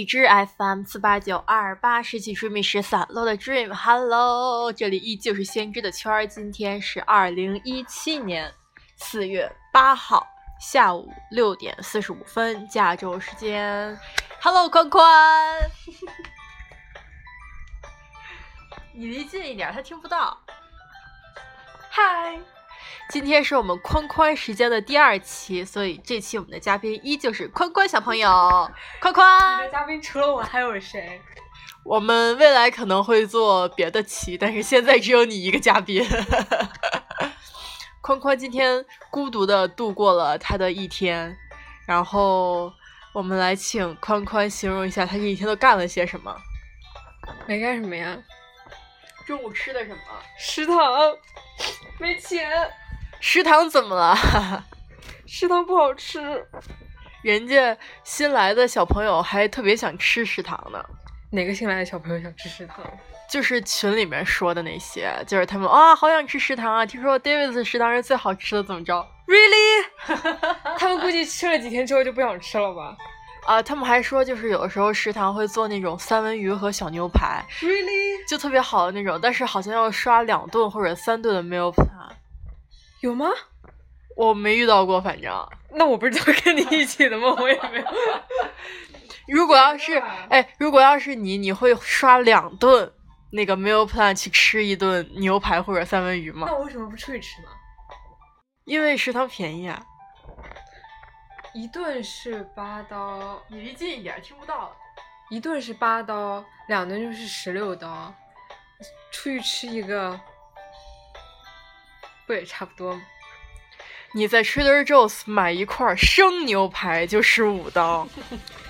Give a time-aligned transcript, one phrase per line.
[0.00, 0.26] 荔枝
[0.56, 6.26] FM 四八九二八拾起追觅时散落的 Dream，Hello，这里依旧是先知的圈儿。
[6.26, 8.50] 今天是二零一七年
[8.96, 10.26] 四月八号
[10.58, 13.94] 下午六点四十五分，加州时间。
[14.40, 15.70] Hello，宽宽，
[18.96, 20.40] 你离近一点，他听不到。
[21.90, 22.40] 嗨，
[23.08, 28.30] 今天是我们宽宽时间的第二期，所以这期我们的嘉宾依旧是宽宽小朋友。
[29.00, 31.20] 宽宽你宽的，嘉宾除了我还有谁？
[31.82, 36.06] 我们未来可能会做别的期，但是现在只有你一个嘉宾。
[38.02, 41.36] 宽宽今天孤独的度过了他的一天，
[41.86, 42.72] 然后
[43.12, 46.34] 我们来请宽宽形容一下他这一天都干了些什么。
[47.46, 48.16] 没干什么呀？
[49.26, 49.98] 中午吃的什么？
[50.38, 50.76] 食堂
[51.98, 52.50] 没钱，
[53.20, 54.16] 食堂怎么了？
[55.26, 56.46] 食堂不好吃。
[57.22, 60.82] 人家新来的小朋友还特别想吃食堂呢。
[61.32, 62.84] 哪个新来的小朋友想吃食堂？
[63.30, 66.84] 就是群里面说的那些，就是他们啊，好想吃食堂啊！
[66.84, 69.84] 听说 David 的食堂是最好吃的，怎么着？Really？
[70.76, 72.96] 他们估计吃了几天之后就不想吃了吧
[73.46, 78.28] 啊，他们还说，就是有的时候食堂会做那种三文鱼和小牛排，？Really？
[78.28, 82.10] 就特别好的那种，但是好像要刷两顿或者三顿的 meal plan。
[83.00, 83.26] 有吗？
[84.16, 85.32] 我没遇到过，反正
[85.72, 87.34] 那我不是都跟你一起的吗？
[87.40, 87.84] 我也没有。
[89.26, 92.92] 如果要是啊哎，如果要是你，你会刷两顿
[93.32, 96.54] 那个 meal plan 去吃一顿牛排或者三文鱼吗那？
[96.56, 97.48] 我为什么不出去吃呢？
[98.64, 99.82] 因为食堂便宜啊。
[101.52, 104.74] 一顿是八刀，你离近一点，听不到。
[105.28, 108.14] 一顿是八刀，两顿就是十六刀，
[109.10, 110.20] 出去吃一个，
[112.26, 113.02] 不也差不多吗？
[114.12, 118.08] 你在 Trader Joe's 买一块生牛排就十五刀，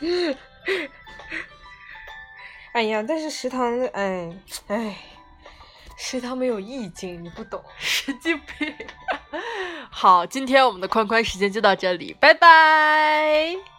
[2.72, 4.32] 哎呀，但是食堂的，哎
[4.68, 4.96] 哎，
[5.96, 7.62] 食堂没有意境，你不懂。
[7.78, 8.74] 神经病。
[10.02, 13.71] 好，今天我们的宽宽时间就到这里，拜拜。